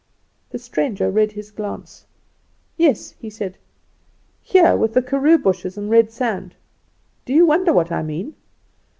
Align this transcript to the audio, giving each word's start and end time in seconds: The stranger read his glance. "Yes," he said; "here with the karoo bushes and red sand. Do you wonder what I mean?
The 0.49 0.57
stranger 0.57 1.11
read 1.11 1.33
his 1.33 1.51
glance. 1.51 2.07
"Yes," 2.75 3.13
he 3.19 3.29
said; 3.29 3.59
"here 4.41 4.75
with 4.75 4.95
the 4.95 5.03
karoo 5.03 5.37
bushes 5.37 5.77
and 5.77 5.91
red 5.91 6.09
sand. 6.11 6.55
Do 7.23 7.33
you 7.33 7.45
wonder 7.45 7.71
what 7.71 7.91
I 7.91 8.01
mean? 8.01 8.33